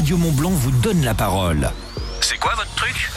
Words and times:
Radio 0.00 0.16
Mont 0.16 0.32
Blanc 0.32 0.48
vous 0.48 0.70
donne 0.70 1.04
la 1.04 1.12
parole. 1.12 1.70
C'est 2.22 2.38
quoi 2.38 2.54
votre 2.54 2.74
truc? 2.74 3.10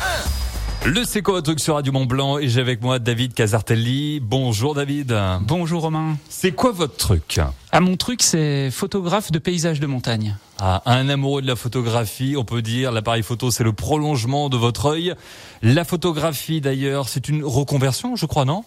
Le 0.86 1.06
C'est 1.06 1.22
quoi 1.22 1.36
votre 1.36 1.46
truc 1.46 1.62
sur 1.62 1.76
Radio 1.76 1.94
Mont 1.94 2.06
Blanc? 2.06 2.40
Et 2.40 2.50
j'ai 2.50 2.60
avec 2.60 2.82
moi 2.82 3.00
David 3.00 3.34
Casartelli. 3.34 4.20
Bonjour 4.20 4.76
David. 4.76 5.18
Bonjour 5.44 5.84
Romain. 5.84 6.18
C'est 6.28 6.52
quoi 6.52 6.74
votre 6.74 6.98
truc? 6.98 7.40
Ah 7.72 7.80
mon 7.80 7.96
truc 7.96 8.22
c'est 8.22 8.70
photographe 8.70 9.32
de 9.32 9.40
paysages 9.40 9.80
de 9.80 9.88
montagne. 9.88 10.36
Ah, 10.60 10.82
un 10.86 11.08
amoureux 11.08 11.42
de 11.42 11.48
la 11.48 11.56
photographie, 11.56 12.36
on 12.38 12.44
peut 12.44 12.62
dire 12.62 12.92
l'appareil 12.92 13.24
photo 13.24 13.50
c'est 13.50 13.64
le 13.64 13.72
prolongement 13.72 14.50
de 14.50 14.58
votre 14.58 14.88
œil. 14.88 15.16
La 15.62 15.86
photographie 15.86 16.60
d'ailleurs, 16.60 17.08
c'est 17.08 17.30
une 17.30 17.46
reconversion, 17.46 18.18
je 18.18 18.26
crois, 18.26 18.44
non? 18.44 18.66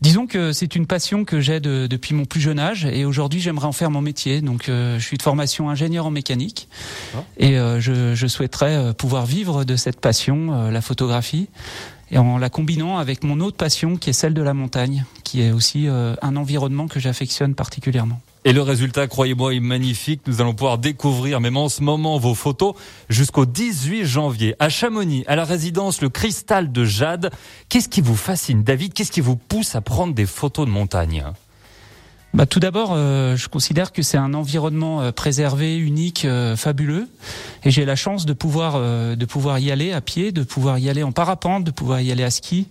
Disons 0.00 0.28
que 0.28 0.52
c'est 0.52 0.76
une 0.76 0.86
passion 0.86 1.24
que 1.24 1.40
j'ai 1.40 1.58
depuis 1.58 2.14
mon 2.14 2.24
plus 2.24 2.40
jeune 2.40 2.60
âge 2.60 2.84
et 2.84 3.04
aujourd'hui 3.04 3.40
j'aimerais 3.40 3.66
en 3.66 3.72
faire 3.72 3.90
mon 3.90 4.00
métier. 4.00 4.40
Donc 4.40 4.68
euh, 4.68 4.98
je 4.98 5.04
suis 5.04 5.16
de 5.16 5.22
formation 5.22 5.70
ingénieur 5.70 6.06
en 6.06 6.10
mécanique 6.10 6.68
ah. 7.16 7.24
et 7.36 7.58
euh, 7.58 7.80
je, 7.80 8.14
je, 8.14 8.26
souhaiterais 8.28 8.76
euh, 8.76 8.92
pouvoir 8.92 9.26
vivre 9.26 9.64
de 9.64 9.74
cette 9.74 10.00
passion, 10.00 10.70
la 10.70 10.80
photographie, 10.80 11.48
et 12.10 12.18
en 12.18 12.38
la 12.38 12.48
combinant 12.48 12.98
avec 12.98 13.24
mon 13.24 13.40
autre 13.40 13.56
passion 13.56 13.96
qui 13.96 14.10
est 14.10 14.12
celle 14.12 14.34
de 14.34 14.42
la 14.42 14.54
montagne, 14.54 15.04
qui 15.24 15.42
est 15.42 15.50
aussi 15.50 15.88
un 15.88 16.36
environnement 16.36 16.86
que 16.86 17.00
j'affectionne 17.00 17.54
particulièrement. 17.54 18.20
Et 18.44 18.52
le 18.52 18.62
résultat, 18.62 19.06
croyez-moi, 19.06 19.54
est 19.54 19.60
magnifique. 19.60 20.22
Nous 20.26 20.40
allons 20.40 20.54
pouvoir 20.54 20.78
découvrir, 20.78 21.40
même 21.40 21.56
en 21.56 21.68
ce 21.68 21.82
moment, 21.82 22.18
vos 22.18 22.34
photos 22.34 22.74
jusqu'au 23.08 23.46
18 23.46 24.04
janvier 24.04 24.54
à 24.58 24.68
Chamonix, 24.68 25.24
à 25.26 25.36
la 25.36 25.44
résidence 25.44 26.00
Le 26.00 26.08
Cristal 26.08 26.70
de 26.70 26.84
Jade. 26.84 27.30
Qu'est-ce 27.68 27.88
qui 27.88 28.00
vous 28.00 28.16
fascine, 28.16 28.62
David? 28.62 28.94
Qu'est-ce 28.94 29.12
qui 29.12 29.20
vous 29.20 29.36
pousse 29.36 29.74
à 29.74 29.80
prendre 29.80 30.14
des 30.14 30.26
photos 30.26 30.66
de 30.66 30.70
montagne? 30.70 31.24
Bah, 32.34 32.44
tout 32.44 32.60
d'abord, 32.60 32.90
euh, 32.92 33.36
je 33.36 33.48
considère 33.48 33.90
que 33.90 34.02
c'est 34.02 34.18
un 34.18 34.34
environnement 34.34 35.00
euh, 35.00 35.12
préservé, 35.12 35.76
unique, 35.78 36.26
euh, 36.26 36.56
fabuleux, 36.56 37.08
et 37.64 37.70
j'ai 37.70 37.86
la 37.86 37.96
chance 37.96 38.26
de 38.26 38.34
pouvoir 38.34 38.78
de 38.78 39.24
pouvoir 39.24 39.58
y 39.58 39.70
aller 39.70 39.92
à 39.92 40.00
pied, 40.00 40.30
de 40.30 40.42
pouvoir 40.42 40.78
y 40.78 40.88
aller 40.90 41.02
en 41.02 41.10
parapente, 41.10 41.64
de 41.64 41.70
pouvoir 41.70 42.00
y 42.00 42.12
aller 42.12 42.22
à 42.22 42.30
ski. 42.30 42.68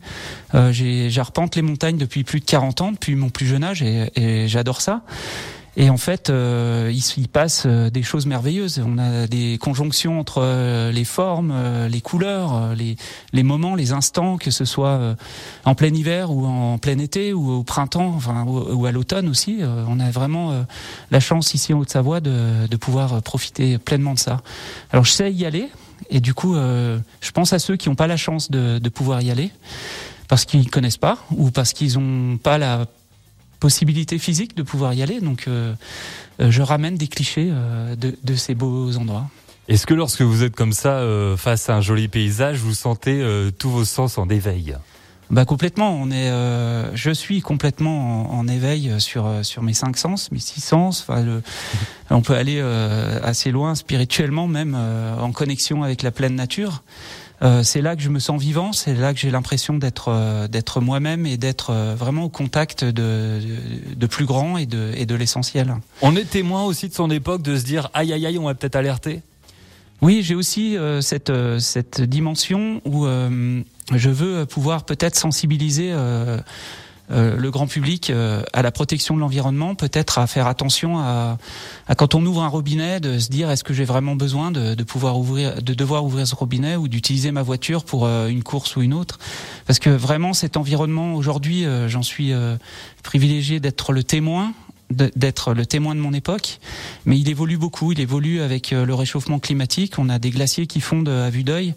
J'arpente 0.53 1.55
les 1.55 1.61
montagnes 1.61 1.97
depuis 1.97 2.23
plus 2.23 2.39
de 2.39 2.45
40 2.45 2.81
ans, 2.81 2.91
depuis 2.91 3.15
mon 3.15 3.29
plus 3.29 3.45
jeune 3.45 3.63
âge, 3.63 3.83
et 3.83 4.45
j'adore 4.47 4.81
ça. 4.81 5.01
Et 5.79 5.91
en 5.91 5.97
fait, 5.97 6.31
euh, 6.31 6.91
il 6.91 7.01
se 7.01 7.21
passe 7.27 7.63
euh, 7.67 7.91
des 7.91 8.01
choses 8.01 8.25
merveilleuses. 8.25 8.81
On 8.83 8.97
a 8.97 9.27
des 9.27 9.59
conjonctions 9.59 10.19
entre 10.19 10.41
euh, 10.41 10.91
les 10.91 11.05
formes, 11.05 11.53
les 11.87 12.01
couleurs, 12.01 12.73
les, 12.75 12.95
les 13.31 13.43
moments, 13.43 13.75
les 13.75 13.91
instants, 13.91 14.37
que 14.37 14.49
ce 14.49 14.65
soit 14.65 15.15
en 15.65 15.75
plein 15.75 15.93
hiver 15.93 16.31
ou 16.31 16.47
en 16.47 16.79
plein 16.79 16.97
été 16.97 17.31
ou 17.31 17.51
au 17.51 17.63
printemps, 17.63 18.13
enfin 18.15 18.43
ou, 18.47 18.85
à 18.87 18.91
l'automne 18.91 19.29
aussi. 19.29 19.59
on 19.87 19.99
a 19.99 20.09
vraiment 20.09 20.65
la 21.11 21.19
chance 21.19 21.53
ici 21.53 21.73
en 21.73 21.79
Haute-Savoie 21.79 22.21
de, 22.21 22.65
de 22.67 22.77
pouvoir 22.77 23.21
profiter 23.21 23.77
pleinement 23.77 24.15
de 24.15 24.19
ça. 24.19 24.41
Alors 24.91 25.05
je 25.05 25.11
sais 25.11 25.31
y 25.31 25.45
aller 25.45 25.69
et 26.09 26.19
du 26.19 26.33
coup, 26.33 26.55
je 26.55 27.31
pense 27.33 27.53
à 27.53 27.59
ceux 27.59 27.75
qui 27.75 27.89
n'ont 27.89 27.95
pas 27.95 28.07
la 28.07 28.17
chance 28.17 28.49
de, 28.49 28.79
de 28.79 28.89
pouvoir 28.89 29.21
y 29.21 29.29
aller 29.29 29.51
parce 30.27 30.45
qu'ils 30.45 30.69
connaissent 30.69 30.97
pas 30.97 31.17
ou 31.31 31.51
parce 31.51 31.73
qu'ils 31.73 31.99
n'ont 31.99 32.37
pas 32.37 32.57
la 32.57 32.87
possibilité 33.59 34.19
physique 34.19 34.55
de 34.55 34.63
pouvoir 34.63 34.93
y 34.93 35.01
aller. 35.01 35.19
Donc, 35.19 35.45
euh, 35.47 35.73
euh, 36.39 36.51
je 36.51 36.61
ramène 36.61 36.95
des 36.95 37.07
clichés 37.07 37.49
euh, 37.51 37.95
de, 37.95 38.15
de, 38.23 38.35
ces 38.35 38.55
beaux 38.55 38.95
endroits. 38.97 39.27
Est-ce 39.67 39.85
que 39.85 39.93
lorsque 39.93 40.21
vous 40.21 40.43
êtes 40.43 40.55
comme 40.55 40.71
ça 40.71 41.03
face 41.35 41.69
à 41.69 41.75
un 41.75 41.81
joli 41.81 42.07
paysage, 42.07 42.59
vous 42.59 42.73
sentez 42.73 43.21
tous 43.59 43.69
vos 43.69 43.83
sens 43.83 44.17
en 44.17 44.29
éveil? 44.29 44.77
Bah 45.29 45.43
complètement, 45.43 45.93
on 45.93 46.09
est, 46.09 46.31
je 46.93 47.11
suis 47.11 47.41
complètement 47.41 48.33
en, 48.33 48.47
éveil 48.47 48.93
sur 48.99 49.29
sur 49.43 49.63
mes 49.63 49.73
cinq 49.73 49.97
sens, 49.97 50.31
mes 50.31 50.39
six 50.39 50.61
sens. 50.61 51.01
Enfin, 51.01 51.21
le, 51.21 51.41
on 52.09 52.21
peut 52.21 52.35
aller 52.35 52.61
assez 52.61 53.51
loin 53.51 53.75
spirituellement, 53.75 54.47
même 54.47 54.73
en 54.73 55.33
connexion 55.33 55.83
avec 55.83 56.01
la 56.01 56.11
pleine 56.11 56.35
nature. 56.35 56.81
Euh, 57.43 57.61
c'est 57.61 57.81
là 57.81 57.95
que 57.95 58.01
je 58.01 58.09
me 58.09 58.19
sens 58.19 58.41
vivant, 58.41 58.73
c'est 58.73 58.95
là 58.95 59.13
que 59.13 59.19
j'ai 59.19 59.29
l'impression 59.29 59.75
d'être 59.75 60.07
euh, 60.09 60.47
d'être 60.47 60.81
moi-même 60.81 61.25
et 61.27 61.37
d'être 61.37 61.69
euh, 61.69 61.95
vraiment 61.95 62.23
au 62.23 62.29
contact 62.29 62.83
de, 62.83 63.39
de, 63.95 64.07
plus 64.07 64.25
grand 64.25 64.57
et 64.57 64.65
de, 64.65 64.91
et 64.95 65.05
de 65.05 65.13
l'essentiel. 65.13 65.75
On 66.01 66.15
est 66.15 66.27
témoin 66.27 66.63
aussi 66.63 66.89
de 66.89 66.95
son 66.95 67.11
époque 67.11 67.43
de 67.43 67.55
se 67.55 67.63
dire 67.63 67.89
aïe 67.93 68.11
aïe 68.11 68.25
aïe, 68.25 68.39
on 68.39 68.45
va 68.45 68.55
peut-être 68.55 68.75
alerter. 68.75 69.21
Oui, 70.01 70.21
j'ai 70.23 70.35
aussi 70.35 70.77
cette 71.01 71.31
cette 71.57 72.01
dimension 72.01 72.81
où 72.85 73.07
je 73.07 74.09
veux 74.11 74.45
pouvoir 74.45 74.83
peut-être 74.83 75.15
sensibiliser 75.15 75.91
le 77.09 77.51
grand 77.51 77.67
public 77.67 78.09
euh, 78.09 78.43
à 78.53 78.61
la 78.61 78.71
protection 78.71 79.15
de 79.15 79.21
l'environnement, 79.21 79.75
peut-être 79.75 80.17
à 80.17 80.27
faire 80.27 80.47
attention 80.47 80.99
à, 80.99 81.37
à, 81.87 81.95
quand 81.95 82.15
on 82.15 82.25
ouvre 82.25 82.43
un 82.43 82.47
robinet, 82.47 82.99
de 82.99 83.19
se 83.19 83.29
dire 83.29 83.49
est-ce 83.49 83.63
que 83.63 83.73
j'ai 83.73 83.85
vraiment 83.85 84.15
besoin 84.15 84.51
de, 84.51 84.75
de, 84.75 84.83
pouvoir 84.83 85.17
ouvrir, 85.17 85.61
de 85.61 85.73
devoir 85.73 86.03
ouvrir 86.05 86.27
ce 86.27 86.35
robinet 86.35 86.75
ou 86.75 86.87
d'utiliser 86.87 87.31
ma 87.31 87.43
voiture 87.43 87.85
pour 87.85 88.05
euh, 88.05 88.27
une 88.27 88.43
course 88.43 88.75
ou 88.75 88.81
une 88.81 88.93
autre, 88.93 89.19
parce 89.65 89.79
que 89.79 89.89
vraiment 89.89 90.33
cet 90.33 90.57
environnement 90.57 91.15
aujourd'hui, 91.15 91.65
j'en 91.87 92.03
suis 92.03 92.31
privilégié 93.03 93.59
d'être 93.59 93.93
le 93.93 94.03
témoin 94.03 94.53
d'être 94.89 95.53
le 95.53 95.65
témoin 95.65 95.95
de 95.95 95.99
mon 95.99 96.13
époque, 96.13 96.59
mais 97.05 97.19
il 97.19 97.27
évolue 97.27 97.57
beaucoup, 97.57 97.91
il 97.91 97.99
évolue 97.99 98.39
avec 98.39 98.71
le 98.71 98.93
réchauffement 98.93 99.37
climatique, 99.37 99.99
on 99.99 100.07
a 100.07 100.17
des 100.17 100.29
glaciers 100.29 100.65
qui 100.65 100.79
fondent 100.79 101.09
à 101.09 101.29
vue 101.29 101.43
d'œil, 101.43 101.73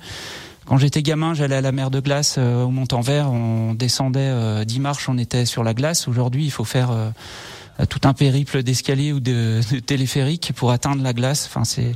quand 0.71 0.79
j'étais 0.79 1.03
gamin, 1.03 1.35
j'allais 1.35 1.57
à 1.57 1.61
la 1.61 1.73
mer 1.73 1.91
de 1.91 1.99
glace 1.99 2.37
euh, 2.39 2.63
au 2.63 2.71
Mont-en-Vert, 2.71 3.29
on 3.33 3.75
descendait 3.75 4.21
euh, 4.21 4.65
dix 4.65 4.79
marches, 4.79 5.09
on 5.09 5.19
était 5.19 5.45
sur 5.45 5.65
la 5.65 5.75
glace. 5.75 6.07
Aujourd'hui, 6.07 6.45
il 6.45 6.53
faut 6.53 6.63
faire 6.63 6.93
euh, 6.93 7.11
tout 7.89 7.99
un 8.05 8.13
périple 8.13 8.63
d'escalier 8.63 9.13
ou 9.13 9.19
de, 9.19 9.63
téléphérique 9.85 10.53
pour 10.55 10.71
atteindre 10.71 11.03
la 11.03 11.13
glace. 11.13 11.47
Enfin, 11.47 11.65
c'est 11.65 11.95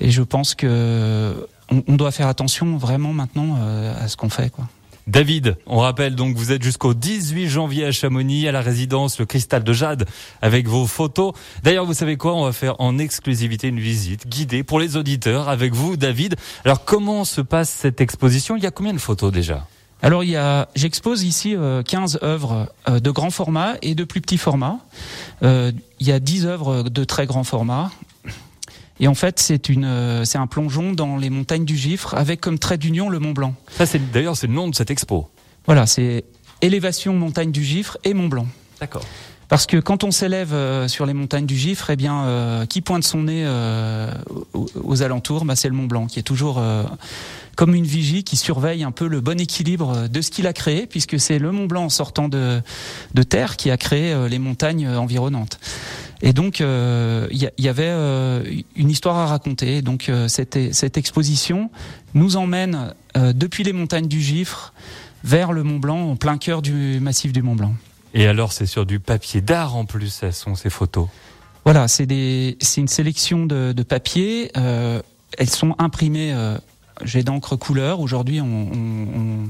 et 0.00 0.12
je 0.12 0.22
pense 0.22 0.54
que 0.54 1.48
on, 1.68 1.82
on 1.88 1.96
doit 1.96 2.12
faire 2.12 2.28
attention 2.28 2.76
vraiment 2.76 3.12
maintenant 3.12 3.58
à 4.00 4.06
ce 4.06 4.16
qu'on 4.16 4.30
fait, 4.30 4.50
quoi. 4.50 4.68
David, 5.06 5.56
on 5.66 5.78
rappelle 5.78 6.14
donc 6.14 6.36
vous 6.36 6.52
êtes 6.52 6.62
jusqu'au 6.62 6.94
18 6.94 7.48
janvier 7.48 7.86
à 7.86 7.92
Chamonix, 7.92 8.46
à 8.46 8.52
la 8.52 8.60
résidence 8.60 9.18
Le 9.18 9.26
Cristal 9.26 9.64
de 9.64 9.72
Jade, 9.72 10.06
avec 10.42 10.68
vos 10.68 10.86
photos. 10.86 11.32
D'ailleurs, 11.62 11.86
vous 11.86 11.94
savez 11.94 12.16
quoi? 12.16 12.34
On 12.34 12.44
va 12.44 12.52
faire 12.52 12.76
en 12.80 12.98
exclusivité 12.98 13.68
une 13.68 13.80
visite 13.80 14.28
guidée 14.28 14.62
pour 14.62 14.78
les 14.78 14.96
auditeurs 14.96 15.48
avec 15.48 15.74
vous, 15.74 15.96
David. 15.96 16.36
Alors, 16.64 16.84
comment 16.84 17.24
se 17.24 17.40
passe 17.40 17.70
cette 17.70 18.00
exposition? 18.00 18.56
Il 18.56 18.62
y 18.62 18.66
a 18.66 18.70
combien 18.70 18.92
de 18.92 18.98
photos 18.98 19.32
déjà? 19.32 19.66
Alors 20.02 20.24
il 20.24 20.30
y 20.30 20.36
a, 20.36 20.68
j'expose 20.74 21.24
ici 21.24 21.54
15 21.86 22.20
euh, 22.22 22.26
œuvres 22.26 22.72
euh, 22.88 23.00
de 23.00 23.10
grand 23.10 23.30
format 23.30 23.74
et 23.82 23.94
de 23.94 24.04
plus 24.04 24.20
petit 24.20 24.38
format. 24.38 24.78
Euh, 25.42 25.72
il 25.98 26.08
y 26.08 26.12
a 26.12 26.20
10 26.20 26.46
œuvres 26.46 26.82
de 26.84 27.04
très 27.04 27.26
grand 27.26 27.44
format 27.44 27.90
et 29.00 29.08
en 29.08 29.14
fait, 29.14 29.40
c'est 29.40 29.70
une, 29.70 29.86
euh, 29.86 30.24
c'est 30.24 30.38
un 30.38 30.46
plongeon 30.46 30.92
dans 30.92 31.16
les 31.16 31.30
montagnes 31.30 31.64
du 31.64 31.76
Gifre 31.76 32.14
avec 32.14 32.40
comme 32.40 32.58
trait 32.58 32.76
d'union 32.76 33.08
le 33.08 33.18
Mont 33.18 33.32
Blanc. 33.32 33.54
Ça, 33.76 33.86
c'est 33.86 34.12
d'ailleurs 34.12 34.36
c'est 34.36 34.46
le 34.46 34.52
nom 34.52 34.68
de 34.68 34.74
cette 34.74 34.90
expo. 34.90 35.28
Voilà, 35.64 35.86
c'est 35.86 36.24
élévation 36.60 37.14
montagne 37.14 37.50
du 37.50 37.64
Gifre 37.64 37.96
et 38.04 38.12
Mont 38.12 38.28
Blanc. 38.28 38.46
D'accord. 38.78 39.02
Parce 39.48 39.66
que 39.66 39.78
quand 39.78 40.04
on 40.04 40.10
s'élève 40.10 40.52
euh, 40.52 40.86
sur 40.86 41.06
les 41.06 41.14
montagnes 41.14 41.46
du 41.46 41.56
Gifre, 41.56 41.90
eh 41.90 41.96
bien, 41.96 42.24
euh, 42.24 42.66
qui 42.66 42.82
pointe 42.82 43.02
son 43.02 43.22
nez 43.24 43.46
aux, 44.52 45.02
alentours, 45.02 45.46
bah, 45.46 45.56
c'est 45.56 45.68
le 45.68 45.74
Mont 45.74 45.86
Blanc, 45.86 46.06
qui 46.06 46.18
est 46.18 46.22
toujours 46.22 46.62
comme 47.56 47.74
une 47.74 47.84
vigie 47.84 48.22
qui 48.22 48.36
surveille 48.36 48.84
un 48.84 48.92
peu 48.92 49.08
le 49.08 49.20
bon 49.20 49.40
équilibre 49.40 50.08
de 50.08 50.20
ce 50.20 50.30
qu'il 50.30 50.46
a 50.46 50.52
créé, 50.52 50.86
puisque 50.86 51.18
c'est 51.18 51.38
le 51.38 51.52
Mont 51.52 51.66
Blanc 51.66 51.88
sortant 51.88 52.28
de, 52.28 52.60
de 53.14 53.22
terre 53.22 53.56
qui 53.56 53.70
a 53.70 53.76
créé 53.76 54.14
les 54.28 54.38
montagnes 54.38 54.88
environnantes. 54.88 55.58
Et 56.22 56.32
donc, 56.32 56.60
il 56.60 56.66
euh, 56.66 57.28
y, 57.30 57.68
avait 57.68 57.88
euh, 57.88 58.44
une 58.76 58.90
histoire 58.90 59.16
à 59.16 59.26
raconter. 59.26 59.80
Donc, 59.80 60.08
euh, 60.08 60.28
cette, 60.28 60.74
cette, 60.74 60.98
exposition 60.98 61.70
nous 62.14 62.36
emmène 62.36 62.94
depuis 63.16 63.64
les 63.64 63.72
montagnes 63.72 64.06
du 64.06 64.20
Gifre 64.20 64.72
vers 65.24 65.52
le 65.52 65.62
Mont 65.62 65.78
Blanc, 65.78 66.10
en 66.10 66.16
plein 66.16 66.38
cœur 66.38 66.62
du 66.62 67.00
massif 67.00 67.32
du 67.32 67.42
Mont 67.42 67.54
Blanc. 67.54 67.74
Et 68.14 68.26
alors, 68.26 68.52
c'est 68.52 68.66
sur 68.66 68.86
du 68.86 69.00
papier 69.00 69.40
d'art 69.40 69.76
en 69.76 69.84
plus, 69.84 70.20
elles 70.22 70.34
sont 70.34 70.54
ces 70.54 70.70
photos 70.70 71.08
Voilà, 71.64 71.88
c'est 71.88 72.04
une 72.04 72.88
sélection 72.88 73.46
de, 73.46 73.72
de 73.72 73.82
papiers. 73.82 74.50
elles 74.54 75.50
sont 75.50 75.74
imprimées, 75.78 76.34
j'ai 77.04 77.22
d'encre 77.22 77.56
couleur. 77.56 78.00
Aujourd'hui, 78.00 78.40
on, 78.40 78.68
on 78.72 79.06
on, 79.14 79.48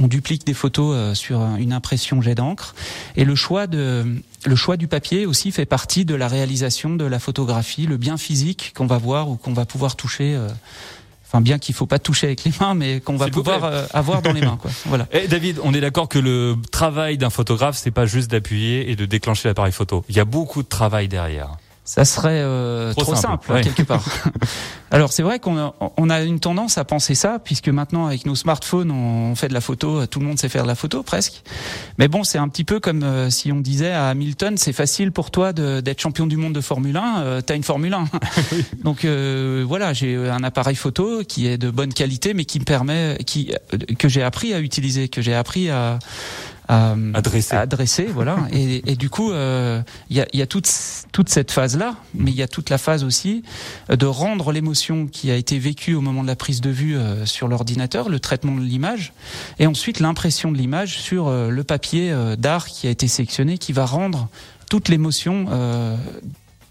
duplique 0.00 0.46
des 0.46 0.54
photos 0.54 0.94
euh, 0.94 1.14
sur 1.14 1.40
une 1.56 1.72
impression 1.72 2.20
jet 2.20 2.34
d'encre. 2.34 2.74
Et 3.16 3.24
le 3.24 3.34
choix 3.34 3.66
de 3.66 4.04
le 4.44 4.56
choix 4.56 4.76
du 4.76 4.88
papier 4.88 5.26
aussi 5.26 5.52
fait 5.52 5.66
partie 5.66 6.04
de 6.04 6.14
la 6.14 6.28
réalisation 6.28 6.96
de 6.96 7.04
la 7.04 7.18
photographie, 7.18 7.86
le 7.86 7.96
bien 7.96 8.16
physique 8.16 8.72
qu'on 8.76 8.86
va 8.86 8.98
voir 8.98 9.28
ou 9.28 9.36
qu'on 9.36 9.52
va 9.52 9.64
pouvoir 9.64 9.96
toucher. 9.96 10.34
Euh, 10.34 10.48
enfin, 11.26 11.40
bien 11.40 11.58
qu'il 11.58 11.74
faut 11.74 11.86
pas 11.86 11.98
toucher 11.98 12.26
avec 12.26 12.44
les 12.44 12.52
mains, 12.60 12.74
mais 12.74 13.00
qu'on 13.00 13.16
va 13.16 13.28
pouvoir 13.28 13.64
euh, 13.64 13.86
avoir 13.94 14.20
dans 14.20 14.32
les 14.32 14.40
mains. 14.40 14.58
Quoi. 14.60 14.70
Voilà. 14.86 15.06
Et 15.12 15.22
eh, 15.24 15.28
David, 15.28 15.60
on 15.62 15.72
est 15.74 15.80
d'accord 15.80 16.08
que 16.08 16.18
le 16.18 16.56
travail 16.70 17.18
d'un 17.18 17.30
photographe, 17.30 17.76
c'est 17.76 17.90
pas 17.90 18.06
juste 18.06 18.30
d'appuyer 18.30 18.90
et 18.90 18.96
de 18.96 19.06
déclencher 19.06 19.48
l'appareil 19.48 19.72
photo. 19.72 20.04
Il 20.08 20.16
y 20.16 20.20
a 20.20 20.24
beaucoup 20.24 20.62
de 20.62 20.68
travail 20.68 21.08
derrière. 21.08 21.56
Ça 21.84 22.04
serait 22.04 22.42
euh, 22.42 22.94
trop, 22.94 23.14
simple, 23.16 23.60
quelque 23.60 23.82
part. 23.82 24.04
Alors 24.92 25.12
c'est 25.12 25.22
vrai 25.22 25.40
qu'on 25.40 25.58
a, 25.58 25.74
on 25.96 26.10
a 26.10 26.20
une 26.20 26.38
tendance 26.38 26.78
à 26.78 26.84
penser 26.84 27.14
ça, 27.14 27.40
puisque 27.42 27.68
maintenant 27.68 28.06
avec 28.06 28.24
nos 28.26 28.36
smartphones, 28.36 28.90
on 28.90 29.34
fait 29.34 29.48
de 29.48 29.54
la 29.54 29.60
photo, 29.60 30.06
tout 30.06 30.20
le 30.20 30.26
monde 30.26 30.38
sait 30.38 30.48
faire 30.48 30.62
de 30.62 30.68
la 30.68 30.74
photo 30.74 31.02
presque. 31.02 31.42
Mais 31.98 32.08
bon, 32.08 32.22
c'est 32.24 32.38
un 32.38 32.48
petit 32.48 32.62
peu 32.62 32.78
comme 32.78 33.02
euh, 33.02 33.30
si 33.30 33.50
on 33.50 33.60
disait 33.60 33.90
à 33.90 34.08
Hamilton, 34.08 34.56
c'est 34.58 34.74
facile 34.74 35.10
pour 35.10 35.30
toi 35.30 35.52
d'être 35.52 36.00
champion 36.00 36.26
du 36.26 36.36
monde 36.36 36.52
de 36.52 36.60
Formule 36.60 36.96
1, 36.96 37.20
euh, 37.20 37.40
t'as 37.40 37.56
une 37.56 37.64
Formule 37.64 37.94
1. 37.94 38.04
Donc 38.84 39.04
euh, 39.04 39.64
voilà, 39.66 39.92
j'ai 39.92 40.14
un 40.16 40.44
appareil 40.44 40.76
photo 40.76 41.22
qui 41.26 41.46
est 41.46 41.58
de 41.58 41.70
bonne 41.70 41.94
qualité, 41.94 42.34
mais 42.34 42.44
qui 42.44 42.60
me 42.60 42.64
permet, 42.64 43.18
qui 43.26 43.52
que 43.98 44.08
j'ai 44.08 44.22
appris 44.22 44.54
à 44.54 44.60
utiliser, 44.60 45.08
que 45.08 45.22
j'ai 45.22 45.34
appris 45.34 45.70
à 45.70 45.98
à, 46.68 46.94
adresser. 47.14 48.06
voilà. 48.06 48.36
et, 48.52 48.90
et, 48.90 48.96
du 48.96 49.10
coup, 49.10 49.30
il 49.30 49.34
euh, 49.36 49.82
y, 50.10 50.20
a, 50.20 50.26
y, 50.32 50.42
a, 50.42 50.46
toute, 50.46 50.70
toute 51.12 51.28
cette 51.28 51.50
phase-là, 51.50 51.96
mais 52.14 52.30
il 52.30 52.36
y 52.36 52.42
a 52.42 52.48
toute 52.48 52.70
la 52.70 52.78
phase 52.78 53.04
aussi 53.04 53.42
de 53.88 54.06
rendre 54.06 54.52
l'émotion 54.52 55.06
qui 55.06 55.30
a 55.30 55.36
été 55.36 55.58
vécue 55.58 55.94
au 55.94 56.00
moment 56.00 56.22
de 56.22 56.28
la 56.28 56.36
prise 56.36 56.60
de 56.60 56.70
vue 56.70 56.96
euh, 56.96 57.26
sur 57.26 57.48
l'ordinateur, 57.48 58.08
le 58.08 58.20
traitement 58.20 58.54
de 58.54 58.60
l'image, 58.60 59.12
et 59.58 59.66
ensuite 59.66 60.00
l'impression 60.00 60.52
de 60.52 60.58
l'image 60.58 60.98
sur 60.98 61.28
euh, 61.28 61.50
le 61.50 61.64
papier 61.64 62.14
d'art 62.38 62.66
qui 62.66 62.86
a 62.86 62.90
été 62.90 63.08
sélectionné, 63.08 63.58
qui 63.58 63.72
va 63.72 63.84
rendre 63.84 64.28
toute 64.70 64.88
l'émotion 64.88 65.46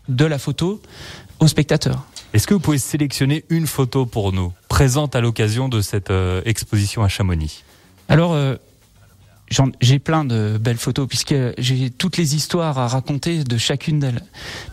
de 0.07 0.25
la 0.25 0.39
photo 0.39 0.81
au 1.39 1.47
spectateur. 1.47 2.05
Est-ce 2.33 2.47
que 2.47 2.53
vous 2.53 2.59
pouvez 2.59 2.77
sélectionner 2.77 3.45
une 3.49 3.67
photo 3.67 4.05
pour 4.05 4.33
nous, 4.33 4.53
présente 4.69 5.15
à 5.15 5.21
l'occasion 5.21 5.69
de 5.69 5.81
cette 5.81 6.11
exposition 6.45 7.03
à 7.03 7.07
Chamonix? 7.07 7.63
Alors, 8.09 8.35
j'ai 9.81 10.00
plein 10.00 10.24
de 10.25 10.57
belles 10.59 10.77
photos 10.77 11.07
puisque 11.07 11.36
j'ai 11.57 11.89
toutes 11.89 12.18
les 12.18 12.36
histoires 12.36 12.80
à 12.80 12.88
raconter 12.88 13.44
de 13.44 13.57
chacune 13.57 14.00
d'elles. 14.00 14.21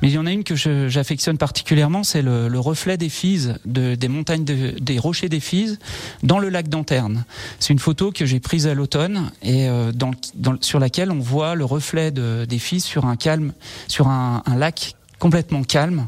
Mais 0.00 0.08
il 0.08 0.14
y 0.14 0.19
en 0.19 0.26
a 0.26 0.32
une 0.32 0.44
que 0.44 0.54
j'affectionne 0.88 1.36
particulièrement, 1.38 2.04
c'est 2.04 2.22
le, 2.22 2.48
le, 2.48 2.60
reflet 2.60 2.96
des 2.96 3.08
Fises, 3.08 3.54
de, 3.64 3.94
des 3.94 4.08
montagnes, 4.08 4.44
de, 4.44 4.78
des 4.78 4.98
rochers 4.98 5.28
des 5.28 5.40
Fises, 5.40 5.78
dans 6.22 6.38
le 6.38 6.48
lac 6.48 6.69
d'Anterne. 6.69 7.25
C'est 7.58 7.72
une 7.72 7.78
photo 7.78 8.12
que 8.12 8.25
j'ai 8.25 8.40
prise 8.40 8.66
à 8.66 8.75
l'automne 8.75 9.30
et 9.42 9.69
euh, 9.69 9.92
dans, 9.92 10.12
dans, 10.34 10.56
sur 10.60 10.78
laquelle 10.78 11.10
on 11.10 11.19
voit 11.19 11.54
le 11.54 11.64
reflet 11.64 12.10
de, 12.10 12.44
des 12.48 12.58
Fises 12.58 12.84
sur 12.84 13.06
un 13.06 13.16
calme, 13.16 13.52
sur 13.88 14.08
un, 14.08 14.42
un 14.46 14.56
lac 14.56 14.94
complètement 15.19 15.64
calme, 15.64 16.06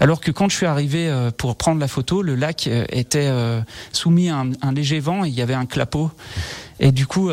alors 0.00 0.20
que 0.20 0.32
quand 0.32 0.48
je 0.48 0.56
suis 0.56 0.66
arrivé 0.66 1.08
euh, 1.08 1.30
pour 1.30 1.54
prendre 1.54 1.78
la 1.80 1.86
photo, 1.86 2.22
le 2.22 2.34
lac 2.34 2.66
euh, 2.66 2.84
était 2.90 3.30
soumis 3.92 4.30
à 4.30 4.38
un, 4.38 4.50
un, 4.62 4.72
léger 4.72 4.98
vent 4.98 5.24
et 5.24 5.28
il 5.28 5.34
y 5.34 5.42
avait 5.42 5.54
un 5.54 5.66
clapot. 5.66 6.10
Et 6.80 6.92
du 6.92 7.06
coup, 7.06 7.30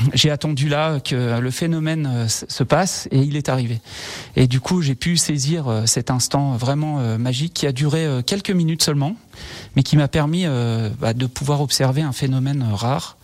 j'ai 0.14 0.30
attendu 0.30 0.68
là 0.68 1.00
que 1.00 1.38
le 1.38 1.50
phénomène 1.50 2.06
euh, 2.06 2.28
se 2.28 2.62
passe 2.62 3.08
et 3.10 3.20
il 3.20 3.36
est 3.36 3.48
arrivé. 3.48 3.80
Et 4.36 4.46
du 4.46 4.60
coup, 4.60 4.82
j'ai 4.82 4.94
pu 4.94 5.16
saisir 5.16 5.68
euh, 5.68 5.86
cet 5.86 6.10
instant 6.10 6.56
vraiment 6.56 6.98
euh, 7.00 7.18
magique 7.18 7.54
qui 7.54 7.66
a 7.66 7.72
duré 7.72 8.06
quelques 8.26 8.50
minutes 8.50 8.82
seulement, 8.82 9.16
mais 9.74 9.82
qui 9.82 9.96
m'a 9.96 10.08
permis 10.08 10.46
bah, 11.00 11.12
de 11.12 11.26
pouvoir 11.26 11.60
observer 11.60 12.02
un 12.02 12.12
phénomène 12.12 12.66
rare 12.72 13.16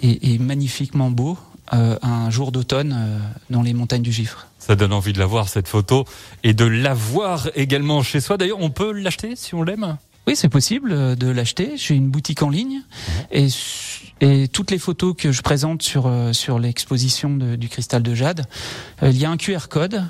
et, 0.00 0.38
magnifiquement 0.38 1.10
beau 1.10 1.38
un 1.70 2.30
jour 2.30 2.52
d'automne 2.52 3.20
dans 3.50 3.62
les 3.62 3.74
montagnes 3.74 4.02
du 4.02 4.12
Gifre. 4.12 4.46
Ça 4.58 4.76
donne 4.76 4.92
envie 4.92 5.12
de 5.12 5.18
la 5.18 5.26
voir 5.26 5.48
cette 5.48 5.68
photo 5.68 6.04
et 6.44 6.54
de 6.54 6.64
la 6.64 6.94
voir 6.94 7.48
également 7.54 8.02
chez 8.02 8.20
soi. 8.20 8.36
D'ailleurs, 8.36 8.60
on 8.60 8.70
peut 8.70 8.92
l'acheter 8.92 9.34
si 9.36 9.54
on 9.54 9.62
l'aime? 9.62 9.96
Oui, 10.28 10.36
c'est 10.36 10.50
possible 10.50 11.16
de 11.16 11.28
l'acheter. 11.30 11.72
J'ai 11.76 11.94
une 11.94 12.10
boutique 12.10 12.42
en 12.42 12.50
ligne 12.50 12.82
et 13.32 13.48
et 14.20 14.48
toutes 14.48 14.70
les 14.70 14.78
photos 14.78 15.14
que 15.16 15.32
je 15.32 15.42
présente 15.42 15.82
sur 15.82 16.06
euh, 16.06 16.32
sur 16.32 16.58
l'exposition 16.58 17.30
du 17.30 17.68
cristal 17.68 18.02
de 18.02 18.14
jade, 18.14 18.44
euh, 19.02 19.10
il 19.10 19.16
y 19.16 19.24
a 19.24 19.30
un 19.30 19.36
QR 19.36 19.68
code. 19.70 20.04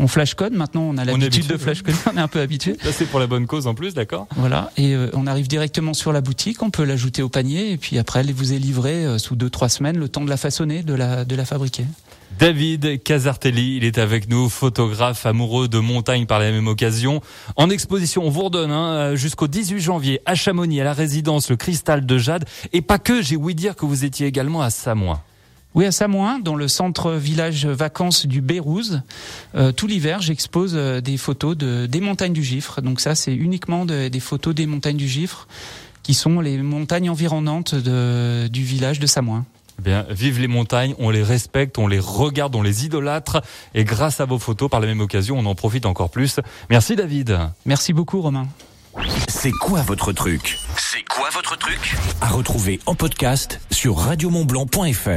On 0.00 0.06
flash 0.06 0.34
code. 0.34 0.52
Maintenant, 0.52 0.82
on 0.82 0.96
a 0.96 1.04
l'habitude 1.04 1.48
de 1.48 1.56
flash 1.56 1.82
code. 1.82 1.94
on 2.12 2.16
est 2.16 2.20
un 2.20 2.28
peu 2.28 2.40
habitué. 2.40 2.76
Ça, 2.80 2.92
c'est 2.92 3.04
pour 3.04 3.18
la 3.18 3.26
bonne 3.26 3.48
cause 3.48 3.66
en 3.66 3.74
plus, 3.74 3.94
d'accord 3.94 4.28
Voilà. 4.36 4.70
Et 4.76 4.94
euh, 4.94 5.10
on 5.12 5.26
arrive 5.26 5.48
directement 5.48 5.92
sur 5.92 6.12
la 6.12 6.20
boutique. 6.20 6.62
On 6.62 6.70
peut 6.70 6.84
l'ajouter 6.84 7.20
au 7.20 7.28
panier. 7.28 7.72
Et 7.72 7.76
puis 7.76 7.98
après, 7.98 8.20
elle 8.20 8.32
vous 8.32 8.52
est 8.52 8.58
livrée 8.58 9.18
sous 9.18 9.34
deux 9.34 9.50
trois 9.50 9.68
semaines, 9.68 9.98
le 9.98 10.08
temps 10.08 10.24
de 10.24 10.30
la 10.30 10.36
façonner, 10.36 10.82
de 10.82 10.94
la 10.94 11.24
de 11.24 11.34
la 11.34 11.44
fabriquer. 11.44 11.84
David 12.38 13.02
Casartelli, 13.02 13.78
il 13.78 13.84
est 13.84 13.98
avec 13.98 14.28
nous, 14.28 14.48
photographe 14.48 15.26
amoureux 15.26 15.66
de 15.66 15.80
montagne 15.80 16.24
par 16.24 16.38
la 16.38 16.52
même 16.52 16.68
occasion. 16.68 17.20
En 17.56 17.68
exposition, 17.68 18.24
on 18.24 18.30
vous 18.30 18.44
redonne 18.44 18.70
hein, 18.70 19.16
jusqu'au 19.16 19.48
18 19.48 19.80
janvier 19.80 20.20
à 20.24 20.36
Chamonix, 20.36 20.80
à 20.80 20.84
la 20.84 20.92
résidence 20.92 21.50
Le 21.50 21.56
Cristal 21.56 22.06
de 22.06 22.16
Jade. 22.16 22.44
Et 22.72 22.80
pas 22.80 23.00
que, 23.00 23.22
j'ai 23.22 23.34
ouï 23.34 23.56
dire 23.56 23.74
que 23.74 23.84
vous 23.86 24.04
étiez 24.04 24.28
également 24.28 24.62
à 24.62 24.70
Samoin. 24.70 25.20
Oui, 25.74 25.84
à 25.84 25.90
Samoin, 25.90 26.38
dans 26.38 26.54
le 26.54 26.68
centre 26.68 27.12
village 27.14 27.66
vacances 27.66 28.24
du 28.24 28.40
Bérouz. 28.40 29.02
Euh, 29.56 29.72
tout 29.72 29.88
l'hiver, 29.88 30.22
j'expose 30.22 30.74
euh, 30.76 31.00
des 31.00 31.16
photos 31.16 31.56
de, 31.56 31.86
des 31.86 32.00
montagnes 32.00 32.34
du 32.34 32.44
Gifre. 32.44 32.80
Donc 32.82 33.00
ça, 33.00 33.16
c'est 33.16 33.34
uniquement 33.34 33.84
des 33.84 34.20
photos 34.20 34.54
des 34.54 34.66
montagnes 34.66 34.96
du 34.96 35.08
Gifre, 35.08 35.48
qui 36.04 36.14
sont 36.14 36.38
les 36.38 36.58
montagnes 36.58 37.10
environnantes 37.10 37.74
du 37.74 38.62
village 38.62 39.00
de 39.00 39.06
Samoin. 39.08 39.44
Eh 39.78 39.82
bien, 39.82 40.04
vive 40.10 40.40
les 40.40 40.48
montagnes, 40.48 40.94
on 40.98 41.10
les 41.10 41.22
respecte, 41.22 41.78
on 41.78 41.86
les 41.86 42.00
regarde, 42.00 42.56
on 42.56 42.62
les 42.62 42.84
idolâtre. 42.84 43.40
Et 43.74 43.84
grâce 43.84 44.20
à 44.20 44.24
vos 44.24 44.38
photos, 44.38 44.68
par 44.68 44.80
la 44.80 44.86
même 44.86 45.00
occasion, 45.00 45.38
on 45.38 45.46
en 45.46 45.54
profite 45.54 45.86
encore 45.86 46.10
plus. 46.10 46.40
Merci 46.70 46.96
David. 46.96 47.38
Merci 47.64 47.92
beaucoup 47.92 48.20
Romain. 48.20 48.48
C'est 49.28 49.52
quoi 49.52 49.82
votre 49.82 50.12
truc? 50.12 50.58
C'est 50.76 51.04
quoi 51.08 51.28
votre 51.32 51.56
truc? 51.56 51.94
À 52.20 52.28
retrouver 52.28 52.80
en 52.86 52.96
podcast 52.96 53.60
sur 53.70 53.96
radiomontblanc.fr. 53.98 55.06